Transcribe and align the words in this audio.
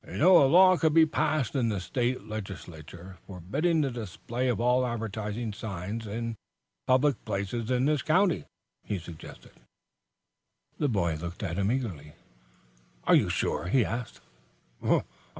"A 0.03 0.17
law 0.17 0.77
could 0.77 0.95
be 0.95 1.05
passed 1.05 1.53
in 1.55 1.69
the 1.69 1.79
State 1.79 2.23
Legislature 2.23 3.19
forbidding 3.27 3.81
the 3.81 3.91
display 3.91 4.47
of 4.47 4.59
all 4.59 4.83
advertising 4.87 5.53
signs 5.53 6.07
in 6.07 6.37
public 6.87 7.23
places 7.23 7.69
in 7.69 7.85
this 7.85 8.01
county," 8.01 8.45
he 8.83 8.97
suggested. 8.97 9.51
The 10.79 10.89
boy 10.89 11.17
looked 11.17 11.43
at 11.43 11.57
him 11.59 11.71
eagerly. 11.71 12.13
"Are 13.03 13.13
you 13.13 13.29
sure?" 13.29 13.67
he 13.67 13.85
asked. 13.85 14.21